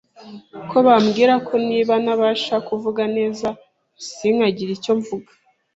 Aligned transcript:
ko 0.69 0.77
bambwira 0.85 1.33
ko 1.47 1.53
niba 1.69 1.93
ntabasha 2.03 2.55
kuvuga 2.67 3.03
neza 3.17 3.47
sinkagire 4.13 4.71
icyo 4.77 4.93
mvuga 4.99 5.31